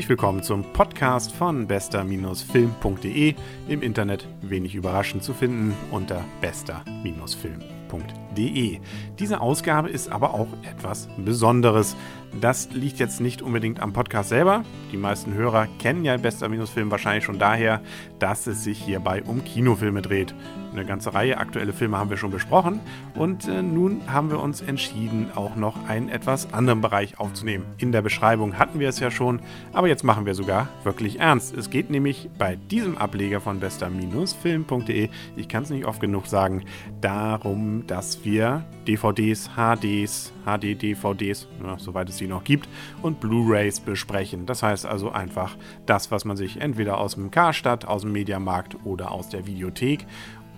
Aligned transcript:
Herzlich 0.00 0.08
willkommen 0.08 0.42
zum 0.42 0.64
Podcast 0.72 1.30
von 1.30 1.66
bester-film.de. 1.66 3.34
Im 3.68 3.82
Internet 3.82 4.26
wenig 4.40 4.74
überraschend 4.74 5.22
zu 5.22 5.34
finden 5.34 5.76
unter 5.90 6.24
bester-film.de. 6.40 8.80
Diese 9.18 9.42
Ausgabe 9.42 9.90
ist 9.90 10.10
aber 10.10 10.32
auch 10.32 10.48
etwas 10.62 11.06
Besonderes. 11.18 11.96
Das 12.40 12.70
liegt 12.70 12.98
jetzt 12.98 13.20
nicht 13.20 13.42
unbedingt 13.42 13.80
am 13.80 13.92
Podcast 13.92 14.30
selber. 14.30 14.64
Die 14.90 14.96
meisten 14.96 15.34
Hörer 15.34 15.68
kennen 15.78 16.06
ja 16.06 16.16
Bester-Film 16.16 16.90
wahrscheinlich 16.90 17.24
schon 17.24 17.38
daher, 17.38 17.82
dass 18.18 18.46
es 18.46 18.64
sich 18.64 18.82
hierbei 18.82 19.22
um 19.22 19.44
Kinofilme 19.44 20.00
dreht. 20.00 20.34
Eine 20.72 20.84
ganze 20.84 21.12
Reihe 21.14 21.38
aktuelle 21.38 21.72
Filme 21.72 21.98
haben 21.98 22.10
wir 22.10 22.16
schon 22.16 22.30
besprochen 22.30 22.80
und 23.14 23.48
äh, 23.48 23.62
nun 23.62 24.02
haben 24.06 24.30
wir 24.30 24.38
uns 24.38 24.60
entschieden, 24.60 25.26
auch 25.34 25.56
noch 25.56 25.88
einen 25.88 26.08
etwas 26.08 26.52
anderen 26.52 26.80
Bereich 26.80 27.18
aufzunehmen. 27.18 27.64
In 27.78 27.90
der 27.90 28.02
Beschreibung 28.02 28.58
hatten 28.58 28.78
wir 28.78 28.88
es 28.88 29.00
ja 29.00 29.10
schon, 29.10 29.40
aber 29.72 29.88
jetzt 29.88 30.04
machen 30.04 30.26
wir 30.26 30.34
sogar 30.34 30.68
wirklich 30.84 31.18
ernst. 31.18 31.56
Es 31.56 31.70
geht 31.70 31.90
nämlich 31.90 32.30
bei 32.38 32.56
diesem 32.56 32.98
Ableger 32.98 33.40
von 33.40 33.58
bester-film.de, 33.58 35.08
ich 35.36 35.48
kann 35.48 35.64
es 35.64 35.70
nicht 35.70 35.86
oft 35.86 36.00
genug 36.00 36.26
sagen, 36.26 36.64
darum, 37.00 37.84
dass 37.86 38.24
wir 38.24 38.64
DVDs, 38.86 39.50
HDs, 39.56 40.32
HD-DVDs, 40.44 41.48
ja, 41.62 41.78
soweit 41.78 42.08
es 42.08 42.18
sie 42.18 42.26
noch 42.26 42.44
gibt, 42.44 42.68
und 43.02 43.20
Blu-rays 43.20 43.80
besprechen. 43.80 44.46
Das 44.46 44.62
heißt 44.62 44.86
also 44.86 45.10
einfach 45.10 45.56
das, 45.86 46.10
was 46.10 46.24
man 46.24 46.36
sich 46.36 46.60
entweder 46.60 46.98
aus 46.98 47.14
dem 47.14 47.30
Karstadt, 47.30 47.84
aus 47.84 48.02
dem 48.02 48.12
Mediamarkt 48.12 48.76
oder 48.84 49.10
aus 49.10 49.28
der 49.28 49.46
Videothek 49.46 50.06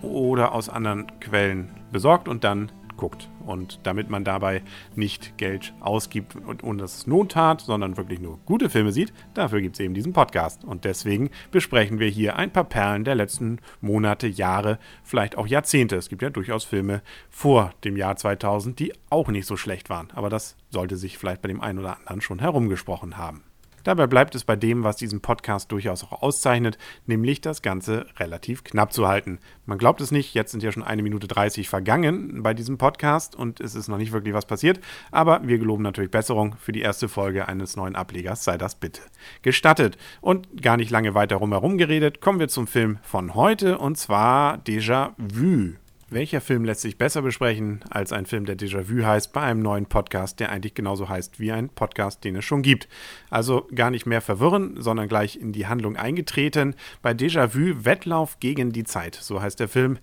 oder 0.02 0.52
aus 0.52 0.68
anderen 0.68 1.06
Quellen 1.20 1.70
besorgt 1.90 2.28
und 2.28 2.44
dann 2.44 2.70
guckt. 2.96 3.28
Und 3.44 3.80
damit 3.82 4.10
man 4.10 4.22
dabei 4.22 4.62
nicht 4.94 5.36
Geld 5.36 5.74
ausgibt 5.80 6.36
und, 6.36 6.62
und 6.62 6.80
es 6.80 7.06
Not 7.08 7.32
tat, 7.32 7.60
sondern 7.60 7.96
wirklich 7.96 8.20
nur 8.20 8.38
gute 8.46 8.70
Filme 8.70 8.92
sieht, 8.92 9.12
dafür 9.34 9.60
gibt 9.60 9.74
es 9.74 9.80
eben 9.80 9.94
diesen 9.94 10.12
Podcast. 10.12 10.64
Und 10.64 10.84
deswegen 10.84 11.30
besprechen 11.50 11.98
wir 11.98 12.08
hier 12.08 12.36
ein 12.36 12.52
paar 12.52 12.64
Perlen 12.64 13.02
der 13.04 13.16
letzten 13.16 13.58
Monate, 13.80 14.28
Jahre, 14.28 14.78
vielleicht 15.02 15.36
auch 15.36 15.48
Jahrzehnte. 15.48 15.96
Es 15.96 16.08
gibt 16.08 16.22
ja 16.22 16.30
durchaus 16.30 16.64
Filme 16.64 17.02
vor 17.28 17.72
dem 17.82 17.96
Jahr 17.96 18.16
2000, 18.16 18.78
die 18.78 18.92
auch 19.10 19.28
nicht 19.28 19.46
so 19.46 19.56
schlecht 19.56 19.90
waren. 19.90 20.10
Aber 20.14 20.30
das 20.30 20.56
sollte 20.70 20.96
sich 20.96 21.18
vielleicht 21.18 21.42
bei 21.42 21.48
dem 21.48 21.60
einen 21.60 21.80
oder 21.80 21.98
anderen 21.98 22.20
schon 22.20 22.38
herumgesprochen 22.38 23.16
haben. 23.16 23.42
Dabei 23.84 24.06
bleibt 24.06 24.34
es 24.34 24.44
bei 24.44 24.56
dem, 24.56 24.84
was 24.84 24.96
diesen 24.96 25.20
Podcast 25.20 25.72
durchaus 25.72 26.04
auch 26.04 26.22
auszeichnet, 26.22 26.78
nämlich 27.06 27.40
das 27.40 27.62
Ganze 27.62 28.06
relativ 28.18 28.64
knapp 28.64 28.92
zu 28.92 29.08
halten. 29.08 29.38
Man 29.66 29.78
glaubt 29.78 30.00
es 30.00 30.10
nicht, 30.10 30.34
jetzt 30.34 30.52
sind 30.52 30.62
ja 30.62 30.72
schon 30.72 30.82
eine 30.82 31.02
Minute 31.02 31.28
30 31.28 31.68
vergangen 31.68 32.42
bei 32.42 32.54
diesem 32.54 32.78
Podcast 32.78 33.34
und 33.36 33.60
es 33.60 33.74
ist 33.74 33.88
noch 33.88 33.98
nicht 33.98 34.12
wirklich 34.12 34.34
was 34.34 34.46
passiert, 34.46 34.80
aber 35.10 35.40
wir 35.46 35.58
geloben 35.58 35.82
natürlich 35.82 36.10
Besserung 36.10 36.56
für 36.58 36.72
die 36.72 36.80
erste 36.80 37.08
Folge 37.08 37.48
eines 37.48 37.76
neuen 37.76 37.96
Ablegers, 37.96 38.44
sei 38.44 38.56
das 38.56 38.74
bitte 38.74 39.02
gestattet. 39.42 39.96
Und 40.20 40.62
gar 40.62 40.76
nicht 40.76 40.90
lange 40.90 41.14
weiter 41.14 41.36
rumherum 41.36 41.78
geredet, 41.78 42.20
kommen 42.20 42.40
wir 42.40 42.48
zum 42.48 42.66
Film 42.66 42.98
von 43.02 43.34
heute 43.34 43.78
und 43.78 43.98
zwar 43.98 44.58
Déjà 44.58 45.10
Vu. 45.18 45.81
Welcher 46.12 46.42
Film 46.42 46.66
lässt 46.66 46.82
sich 46.82 46.98
besser 46.98 47.22
besprechen 47.22 47.80
als 47.88 48.12
ein 48.12 48.26
Film, 48.26 48.44
der 48.44 48.58
Déjà-vu 48.58 49.02
heißt, 49.02 49.32
bei 49.32 49.40
einem 49.40 49.62
neuen 49.62 49.86
Podcast, 49.86 50.40
der 50.40 50.52
eigentlich 50.52 50.74
genauso 50.74 51.08
heißt 51.08 51.40
wie 51.40 51.52
ein 51.52 51.70
Podcast, 51.70 52.22
den 52.22 52.36
es 52.36 52.44
schon 52.44 52.60
gibt? 52.60 52.86
Also 53.30 53.66
gar 53.74 53.90
nicht 53.90 54.04
mehr 54.04 54.20
verwirren, 54.20 54.74
sondern 54.76 55.08
gleich 55.08 55.36
in 55.36 55.52
die 55.52 55.68
Handlung 55.68 55.96
eingetreten. 55.96 56.74
Bei 57.00 57.12
Déjà-vu 57.12 57.86
Wettlauf 57.86 58.40
gegen 58.40 58.72
die 58.72 58.84
Zeit, 58.84 59.14
so 59.14 59.40
heißt 59.40 59.58
der 59.58 59.68
Film 59.68 59.98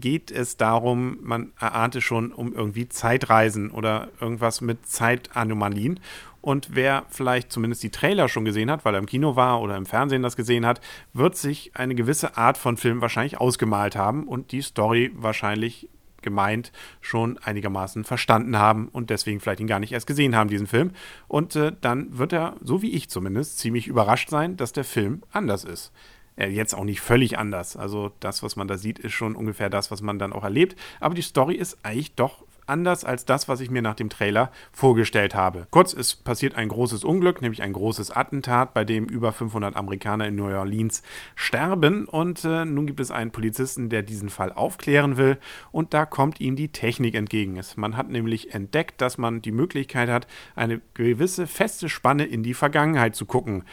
geht 0.00 0.30
es 0.30 0.56
darum, 0.56 1.18
man 1.20 1.52
erahnte 1.60 2.00
schon 2.00 2.32
um 2.32 2.54
irgendwie 2.54 2.88
Zeitreisen 2.88 3.70
oder 3.70 4.08
irgendwas 4.20 4.62
mit 4.62 4.86
Zeitanomalien. 4.86 6.00
Und 6.42 6.74
wer 6.74 7.06
vielleicht 7.08 7.52
zumindest 7.52 7.82
die 7.84 7.90
Trailer 7.90 8.28
schon 8.28 8.44
gesehen 8.44 8.70
hat, 8.70 8.84
weil 8.84 8.94
er 8.94 8.98
im 8.98 9.06
Kino 9.06 9.36
war 9.36 9.62
oder 9.62 9.76
im 9.76 9.86
Fernsehen 9.86 10.22
das 10.22 10.36
gesehen 10.36 10.66
hat, 10.66 10.80
wird 11.12 11.36
sich 11.36 11.70
eine 11.74 11.94
gewisse 11.94 12.36
Art 12.36 12.58
von 12.58 12.76
Film 12.76 13.00
wahrscheinlich 13.00 13.40
ausgemalt 13.40 13.96
haben 13.96 14.26
und 14.26 14.50
die 14.52 14.60
Story 14.60 15.12
wahrscheinlich 15.14 15.88
gemeint 16.20 16.72
schon 17.00 17.38
einigermaßen 17.38 18.04
verstanden 18.04 18.58
haben 18.58 18.88
und 18.88 19.10
deswegen 19.10 19.40
vielleicht 19.40 19.60
ihn 19.60 19.66
gar 19.66 19.80
nicht 19.80 19.92
erst 19.92 20.06
gesehen 20.06 20.36
haben, 20.36 20.50
diesen 20.50 20.66
Film. 20.66 20.90
Und 21.28 21.56
äh, 21.56 21.72
dann 21.80 22.18
wird 22.18 22.32
er, 22.32 22.56
so 22.60 22.82
wie 22.82 22.92
ich 22.92 23.08
zumindest, 23.08 23.58
ziemlich 23.58 23.86
überrascht 23.86 24.28
sein, 24.28 24.56
dass 24.56 24.72
der 24.72 24.84
Film 24.84 25.22
anders 25.32 25.64
ist 25.64 25.92
äh, 26.36 26.48
jetzt 26.48 26.74
auch 26.74 26.84
nicht 26.84 27.00
völlig 27.00 27.38
anders. 27.38 27.76
Also 27.76 28.12
das, 28.20 28.42
was 28.42 28.56
man 28.56 28.68
da 28.68 28.78
sieht, 28.78 28.98
ist 28.98 29.12
schon 29.12 29.36
ungefähr 29.36 29.70
das, 29.70 29.90
was 29.90 30.02
man 30.02 30.18
dann 30.18 30.32
auch 30.32 30.44
erlebt. 30.44 30.76
Aber 31.00 31.14
die 31.14 31.22
Story 31.22 31.54
ist 31.54 31.78
eigentlich 31.82 32.14
doch 32.14 32.44
anders 32.72 33.04
als 33.04 33.26
das, 33.26 33.48
was 33.48 33.60
ich 33.60 33.70
mir 33.70 33.82
nach 33.82 33.94
dem 33.94 34.08
Trailer 34.08 34.50
vorgestellt 34.72 35.34
habe. 35.34 35.66
Kurz, 35.70 35.92
es 35.92 36.16
passiert 36.16 36.54
ein 36.54 36.68
großes 36.68 37.04
Unglück, 37.04 37.42
nämlich 37.42 37.62
ein 37.62 37.74
großes 37.74 38.10
Attentat, 38.10 38.72
bei 38.72 38.84
dem 38.84 39.04
über 39.04 39.32
500 39.32 39.76
Amerikaner 39.76 40.26
in 40.26 40.36
New 40.36 40.46
Orleans 40.46 41.02
sterben. 41.34 42.06
Und 42.06 42.44
äh, 42.44 42.64
nun 42.64 42.86
gibt 42.86 43.00
es 43.00 43.10
einen 43.10 43.30
Polizisten, 43.30 43.90
der 43.90 44.02
diesen 44.02 44.30
Fall 44.30 44.52
aufklären 44.52 45.18
will. 45.18 45.38
Und 45.70 45.92
da 45.92 46.06
kommt 46.06 46.40
ihm 46.40 46.56
die 46.56 46.72
Technik 46.72 47.14
entgegen. 47.14 47.60
Man 47.76 47.96
hat 47.96 48.08
nämlich 48.08 48.54
entdeckt, 48.54 49.00
dass 49.02 49.18
man 49.18 49.42
die 49.42 49.52
Möglichkeit 49.52 50.08
hat, 50.08 50.26
eine 50.56 50.80
gewisse 50.94 51.46
feste 51.46 51.90
Spanne 51.90 52.24
in 52.24 52.42
die 52.42 52.54
Vergangenheit 52.54 53.14
zu 53.14 53.26
gucken 53.26 53.64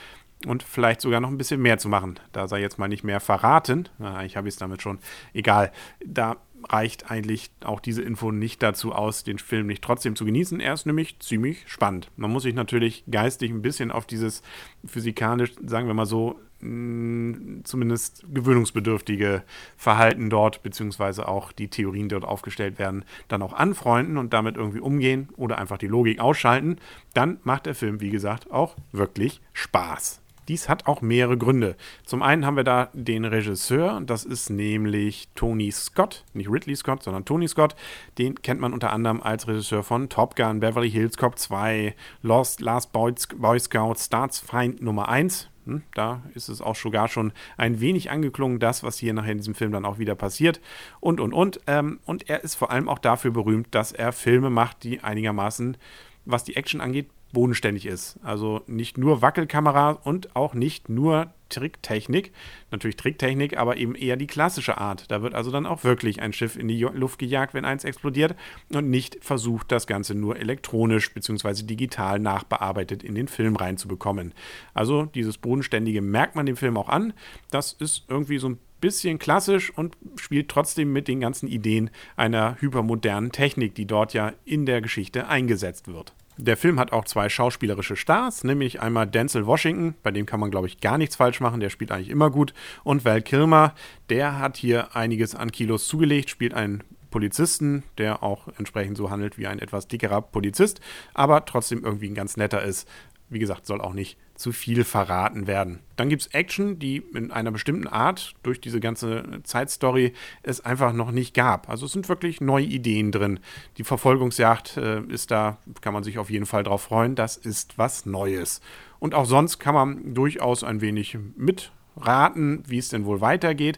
und 0.46 0.64
vielleicht 0.64 1.02
sogar 1.02 1.20
noch 1.20 1.30
ein 1.30 1.38
bisschen 1.38 1.62
mehr 1.62 1.78
zu 1.78 1.90
machen. 1.90 2.20
Da 2.32 2.48
sei 2.48 2.62
jetzt 2.62 2.80
mal 2.80 2.88
nicht 2.88 3.04
mehr 3.04 3.20
verraten. 3.20 3.90
Na, 3.98 4.24
ich 4.24 4.38
habe 4.38 4.48
es 4.48 4.56
damit 4.56 4.82
schon. 4.82 5.00
Egal. 5.34 5.72
Da 6.06 6.38
reicht 6.68 7.10
eigentlich 7.10 7.52
auch 7.64 7.80
diese 7.80 8.02
Info 8.02 8.32
nicht 8.32 8.62
dazu 8.62 8.94
aus, 8.94 9.24
den 9.24 9.40
Film 9.40 9.68
nicht 9.68 9.84
trotzdem 9.84 10.16
zu 10.16 10.26
genießen. 10.26 10.60
Er 10.60 10.74
ist 10.74 10.86
nämlich 10.86 11.20
ziemlich 11.20 11.64
spannend. 11.68 12.10
Man 12.16 12.32
muss 12.32 12.44
sich 12.44 12.54
natürlich 12.54 13.04
geistig 13.10 13.52
ein 13.52 13.62
bisschen 13.62 13.92
auf 13.92 14.06
dieses 14.06 14.42
physikalisch, 14.86 15.52
sagen 15.66 15.88
wir 15.88 15.94
mal 15.94 16.06
so, 16.06 16.40
mm, 16.62 17.62
zumindest 17.64 18.26
gewöhnungsbedürftige 18.34 19.44
Verhalten 19.78 20.30
dort, 20.30 20.64
beziehungsweise 20.64 21.28
auch 21.28 21.52
die 21.52 21.70
Theorien, 21.70 22.10
die 22.10 22.16
dort 22.16 22.26
aufgestellt 22.26 22.80
werden, 22.80 23.06
dann 23.28 23.42
auch 23.42 23.54
anfreunden 23.54 24.18
und 24.18 24.34
damit 24.34 24.58
irgendwie 24.58 24.82
umgehen 24.82 25.30
oder 25.38 25.58
einfach 25.58 25.78
die 25.78 25.88
Logik 25.88 26.20
ausschalten. 26.20 26.78
Dann 27.14 27.40
macht 27.44 27.66
der 27.66 27.76
Film, 27.76 28.02
wie 28.02 28.10
gesagt, 28.10 28.52
auch 28.52 28.76
wirklich 28.92 29.42
Spaß. 29.54 30.22
Dies 30.50 30.68
hat 30.68 30.88
auch 30.88 31.02
mehrere 31.02 31.38
Gründe. 31.38 31.76
Zum 32.04 32.24
einen 32.24 32.44
haben 32.44 32.58
wir 32.58 32.64
da 32.64 32.90
den 32.94 33.24
Regisseur, 33.24 34.02
das 34.02 34.26
ist 34.26 34.50
nämlich 34.50 35.30
Tony 35.36 35.72
Scott, 35.72 36.26
nicht 36.34 36.50
Ridley 36.50 36.76
Scott, 36.76 37.04
sondern 37.04 37.24
Tony 37.24 37.48
Scott. 37.48 37.76
Den 38.18 38.42
kennt 38.42 38.60
man 38.60 38.74
unter 38.74 38.92
anderem 38.92 39.22
als 39.22 39.48
Regisseur 39.48 39.84
von 39.84 40.10
Top 40.10 40.36
Gun, 40.36 40.60
Beverly 40.60 40.90
Hills 40.90 41.18
Cop 41.18 41.38
2, 41.38 41.96
Lost, 42.24 42.62
Last 42.62 42.92
Boy, 42.92 43.14
Boy 43.38 43.60
Scout, 43.60 43.96
Staatsfeind 44.00 44.82
Nummer 44.82 45.08
1. 45.08 45.50
Hm, 45.66 45.84
da 45.94 46.24
ist 46.34 46.50
es 46.50 46.62
auch 46.62 46.76
sogar 46.76 47.10
schon 47.10 47.32
ein 47.56 47.80
wenig 47.80 48.10
angeklungen, 48.10 48.58
das, 48.58 48.82
was 48.82 48.98
hier 48.98 49.14
nachher 49.14 49.34
in 49.34 49.38
diesem 49.38 49.54
Film 49.54 49.72
dann 49.72 49.86
auch 49.86 50.00
wieder 50.00 50.16
passiert. 50.16 50.62
Und, 51.00 51.20
und, 51.20 51.32
und. 51.32 51.62
Ähm, 51.68 52.00
und 52.06 52.28
er 52.28 52.44
ist 52.44 52.56
vor 52.56 52.72
allem 52.72 52.90
auch 52.90 52.98
dafür 52.98 53.30
berühmt, 53.30 53.68
dass 53.76 53.92
er 53.92 54.12
Filme 54.14 54.50
macht, 54.50 54.84
die 54.84 55.02
einigermaßen, 55.02 55.78
was 56.26 56.44
die 56.44 56.56
Action 56.56 56.82
angeht, 56.82 57.12
bodenständig 57.32 57.86
ist. 57.86 58.20
Also 58.24 58.62
nicht 58.68 58.98
nur 58.98 59.22
Wackelkamera 59.22 59.92
und 59.92 60.36
auch 60.36 60.54
nicht 60.54 60.90
nur 60.90 61.34
Tricktechnik. 61.50 62.32
Natürlich 62.72 62.96
Tricktechnik, 62.96 63.58
aber 63.58 63.78
eben 63.78 63.96
eher 63.96 64.16
die 64.16 64.28
klassische 64.28 64.78
Art. 64.78 65.10
Da 65.10 65.22
wird 65.22 65.34
also 65.34 65.52
dann 65.52 65.66
auch 65.66 65.84
wirklich 65.84 66.22
ein 66.22 66.34
Schiff 66.34 66.56
in 66.56 66.68
die 66.68 66.80
Luft 66.82 67.20
gejagt, 67.20 67.54
wenn 67.54 67.66
eins 67.66 67.84
explodiert 67.84 68.36
und 68.72 68.90
nicht 68.90 69.24
versucht, 69.24 69.72
das 69.72 69.88
Ganze 69.88 70.16
nur 70.16 70.38
elektronisch 70.38 71.14
bzw. 71.14 71.64
digital 71.64 72.20
nachbearbeitet 72.20 73.04
in 73.04 73.16
den 73.16 73.28
Film 73.28 73.56
reinzubekommen. 73.56 74.34
Also 74.74 75.06
dieses 75.06 75.38
Bodenständige 75.38 76.02
merkt 76.02 76.36
man 76.36 76.46
dem 76.46 76.58
Film 76.58 76.78
auch 76.78 76.90
an. 76.90 77.14
Das 77.50 77.74
ist 77.74 78.06
irgendwie 78.08 78.38
so 78.38 78.50
ein 78.50 78.60
bisschen 78.80 79.20
klassisch 79.20 79.76
und 79.76 79.98
spielt 80.16 80.50
trotzdem 80.50 80.94
mit 80.94 81.08
den 81.08 81.20
ganzen 81.20 81.48
Ideen 81.48 81.90
einer 82.16 82.56
hypermodernen 82.62 83.32
Technik, 83.32 83.76
die 83.76 83.86
dort 83.86 84.14
ja 84.14 84.34
in 84.46 84.66
der 84.66 84.82
Geschichte 84.82 85.28
eingesetzt 85.28 85.88
wird. 85.88 86.14
Der 86.42 86.56
Film 86.56 86.80
hat 86.80 86.94
auch 86.94 87.04
zwei 87.04 87.28
schauspielerische 87.28 87.98
Stars, 87.98 88.46
nämlich 88.46 88.82
einmal 88.82 89.06
Denzel 89.06 89.46
Washington, 89.46 89.96
bei 90.04 90.12
dem 90.12 90.26
kann 90.26 90.40
man, 90.40 90.50
glaube 90.50 90.68
ich, 90.68 90.80
gar 90.80 90.98
nichts 90.98 91.18
falsch 91.18 91.42
machen, 91.42 91.60
der 91.60 91.70
spielt 91.70 91.92
eigentlich 91.92 92.10
immer 92.10 92.32
gut. 92.32 92.54
Und 92.86 93.04
Val 93.04 93.22
Kilmer, 93.22 93.74
der 94.10 94.40
hat 94.40 94.56
hier 94.56 94.96
einiges 94.96 95.36
an 95.36 95.52
Kilos 95.52 95.86
zugelegt, 95.88 96.30
spielt 96.30 96.54
einen 96.54 96.82
Polizisten, 97.12 97.84
der 97.98 98.24
auch 98.24 98.48
entsprechend 98.58 98.96
so 98.96 99.10
handelt 99.10 99.38
wie 99.38 99.48
ein 99.48 99.60
etwas 99.60 99.90
dickerer 99.90 100.22
Polizist, 100.22 100.80
aber 101.14 101.44
trotzdem 101.44 101.84
irgendwie 101.84 102.10
ein 102.10 102.16
ganz 102.16 102.38
netter 102.38 102.64
ist. 102.64 102.88
Wie 103.28 103.40
gesagt, 103.40 103.66
soll 103.66 103.82
auch 103.82 103.94
nicht 103.94 104.18
zu 104.40 104.54
viel 104.54 104.86
verraten 104.86 105.48
werden. 105.48 105.80
Dann 105.98 106.08
gibt 106.08 106.22
es 106.22 106.28
Action, 106.30 106.80
die 106.80 107.04
in 107.14 107.30
einer 107.30 107.52
bestimmten 107.52 107.88
Art 107.88 108.36
durch 108.42 108.62
diese 108.62 108.80
ganze 108.80 109.42
Zeitstory 109.44 110.14
es 110.44 110.64
einfach 110.64 110.94
noch 110.94 111.12
nicht 111.12 111.34
gab. 111.34 111.68
Also 111.68 111.88
es 111.88 111.92
sind 111.92 112.08
wirklich 112.08 112.40
neue 112.40 112.64
Ideen 112.64 113.12
drin. 113.12 113.42
Die 113.78 113.84
Verfolgungsjagd 113.84 114.78
äh, 114.78 115.02
ist 115.02 115.32
da, 115.32 115.58
kann 115.82 115.94
man 115.94 116.04
sich 116.04 116.20
auf 116.20 116.30
jeden 116.30 116.46
Fall 116.46 116.64
drauf 116.64 116.84
freuen. 116.84 117.16
Das 117.16 117.36
ist 117.36 117.78
was 117.78 118.06
Neues. 118.06 118.62
Und 119.00 119.14
auch 119.14 119.26
sonst 119.26 119.60
kann 119.60 119.76
man 119.76 120.14
durchaus 120.14 120.64
ein 120.64 120.80
wenig 120.80 121.18
mitraten, 121.36 122.64
wie 122.66 122.78
es 122.78 122.88
denn 122.88 123.04
wohl 123.04 123.20
weitergeht. 123.20 123.78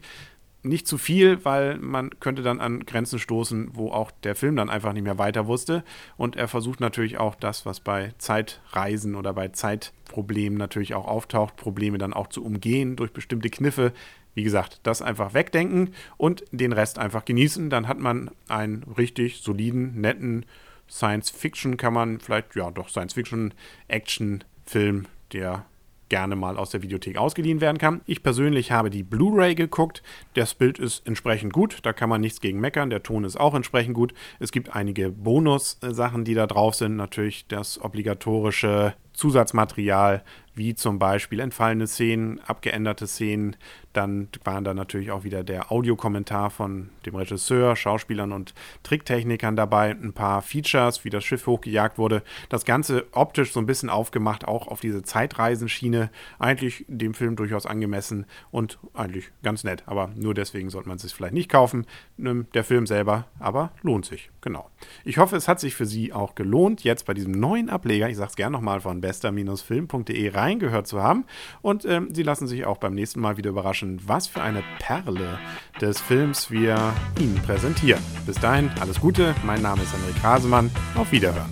Nicht 0.64 0.88
zu 0.88 0.98
viel, 0.98 1.44
weil 1.44 1.78
man 1.78 2.12
könnte 2.20 2.44
dann 2.44 2.60
an 2.60 2.86
Grenzen 2.86 3.20
stoßen, 3.20 3.72
wo 3.74 3.92
auch 3.92 4.12
der 4.24 4.36
Film 4.36 4.56
dann 4.56 4.70
einfach 4.70 4.94
nicht 4.94 5.04
mehr 5.04 5.18
weiter 5.18 5.48
wusste. 5.48 5.84
Und 6.18 6.36
er 6.36 6.48
versucht 6.48 6.80
natürlich 6.80 7.18
auch 7.18 7.36
das, 7.36 7.66
was 7.66 7.80
bei 7.80 8.14
Zeitreisen 8.18 9.16
oder 9.16 9.34
bei 9.34 9.48
Zeitproblemen 9.48 10.58
natürlich 10.58 10.94
auch 10.94 11.08
auftaucht, 11.08 11.56
Probleme 11.56 11.98
dann 11.98 12.14
auch 12.14 12.28
zu 12.28 12.46
umgehen 12.46 12.96
durch 12.96 13.12
bestimmte 13.12 13.50
Kniffe. 13.50 13.94
Wie 14.34 14.44
gesagt, 14.44 14.80
das 14.84 15.02
einfach 15.02 15.34
wegdenken 15.34 15.94
und 16.18 16.44
den 16.52 16.74
Rest 16.74 17.00
einfach 17.00 17.26
genießen. 17.26 17.70
Dann 17.70 17.88
hat 17.88 18.00
man 18.00 18.32
einen 18.48 18.84
richtig 18.84 19.42
soliden, 19.42 20.00
netten 20.00 20.46
Science-Fiction, 20.90 21.78
kann 21.78 21.94
man 21.94 22.20
vielleicht, 22.20 22.56
ja 22.56 22.72
doch, 22.72 22.90
Science-Fiction-Action-Film, 22.90 25.08
der 25.34 25.66
gerne 26.12 26.36
mal 26.36 26.58
aus 26.58 26.72
der 26.72 26.82
Videothek 26.82 27.18
ausgeliehen 27.18 27.62
werden 27.62 27.78
kann. 27.78 28.02
Ich 28.06 28.22
persönlich 28.22 28.74
habe 28.74 28.90
die 28.90 29.02
Blu-ray 29.02 29.56
geguckt. 29.56 30.04
Das 30.34 30.54
Bild 30.54 30.78
ist 30.78 31.08
entsprechend 31.08 31.54
gut, 31.54 31.80
da 31.84 31.94
kann 31.94 32.10
man 32.10 32.20
nichts 32.20 32.42
gegen 32.42 32.60
meckern. 32.60 32.90
Der 32.90 33.02
Ton 33.02 33.24
ist 33.24 33.40
auch 33.40 33.56
entsprechend 33.56 33.94
gut. 33.96 34.14
Es 34.38 34.52
gibt 34.52 34.76
einige 34.76 35.10
Bonus-Sachen, 35.10 36.26
die 36.26 36.34
da 36.34 36.48
drauf 36.48 36.76
sind. 36.76 36.98
Natürlich 36.98 37.48
das 37.48 37.82
obligatorische 37.82 38.94
Zusatzmaterial, 39.14 40.24
wie 40.54 40.76
zum 40.76 41.00
Beispiel 41.00 41.40
entfallene 41.40 41.88
Szenen, 41.88 42.40
abgeänderte 42.42 43.08
Szenen. 43.08 43.56
Dann 43.94 44.28
waren 44.44 44.64
da 44.64 44.74
natürlich 44.74 45.12
auch 45.12 45.24
wieder 45.24 45.44
der 45.44 45.72
Audiokommentar 45.72 46.50
von 46.50 46.90
dem 47.06 47.16
Regisseur, 47.16 47.76
Schauspielern 47.76 48.32
und 48.32 48.54
Tricktechnikern 48.84 49.56
dabei. 49.56 49.92
Ein 49.92 50.14
paar 50.14 50.42
Features, 50.42 51.06
wie 51.06 51.10
das 51.10 51.24
Schiff 51.24 51.48
hochgejagt 51.48 51.98
wurde. 51.98 52.22
Das 52.50 52.66
Ganze 52.66 53.06
optisch 53.12 53.54
so 53.54 53.60
ein 53.62 53.66
bisschen 53.66 53.90
aufgemacht, 53.90 54.46
auch 54.46 54.68
auf 54.68 54.82
diese 54.82 55.04
Zeitreisenschiene. 55.04 56.10
Eigentlich 56.38 56.86
dem 56.90 57.14
Film 57.14 57.36
durchaus 57.38 57.66
angemessen 57.66 58.26
und 58.52 58.78
eigentlich 58.94 59.32
ganz 59.44 59.64
nett. 59.64 59.84
Aber 59.86 60.10
nur 60.16 60.34
deswegen 60.34 60.70
sollte 60.70 60.90
man 60.90 60.98
es 60.98 61.04
sich 61.04 61.14
vielleicht 61.14 61.34
nicht 61.34 61.50
kaufen. 61.50 61.86
Der 62.18 62.64
Film 62.64 62.88
selber 62.88 63.28
aber 63.40 63.72
lohnt 63.84 64.06
sich. 64.06 64.32
Genau. 64.42 64.70
Ich 65.06 65.18
hoffe, 65.18 65.36
es 65.36 65.48
hat 65.48 65.60
sich 65.60 65.76
für 65.76 65.86
Sie 65.86 66.12
auch 66.14 66.36
gelohnt, 66.36 66.84
jetzt 66.84 67.06
bei 67.06 67.14
diesem 67.14 67.32
neuen 67.32 67.70
Ableger, 67.70 68.10
ich 68.10 68.18
sage 68.18 68.30
es 68.30 68.36
gerne 68.36 68.54
nochmal 68.54 68.82
von 68.82 69.01
bester-film.de 69.02 70.30
reingehört 70.30 70.88
zu 70.88 71.02
haben. 71.02 71.26
Und 71.62 71.86
ähm, 71.86 72.10
Sie 72.14 72.24
lassen 72.24 72.48
sich 72.48 72.66
auch 72.66 72.78
beim 72.78 72.94
nächsten 72.94 73.20
Mal 73.20 73.38
wieder 73.38 73.50
überraschen, 73.50 74.02
was 74.06 74.28
für 74.28 74.42
eine 74.42 74.64
Perle 74.80 75.40
des 75.80 76.00
Films 76.00 76.52
wir 76.52 76.94
Ihnen 77.20 77.36
präsentieren. 77.46 78.02
Bis 78.26 78.38
dahin, 78.38 78.70
alles 78.80 79.00
Gute. 79.00 79.36
Mein 79.46 79.62
Name 79.62 79.82
ist 79.84 79.94
Henrik 79.94 80.24
Hasemann. 80.24 80.72
Auf 80.96 81.12
Wiederhören. 81.12 81.52